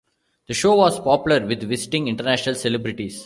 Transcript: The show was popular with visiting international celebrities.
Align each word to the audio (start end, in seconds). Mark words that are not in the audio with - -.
The 0.47 0.55
show 0.55 0.73
was 0.77 0.99
popular 0.99 1.45
with 1.45 1.61
visiting 1.61 2.07
international 2.07 2.55
celebrities. 2.55 3.19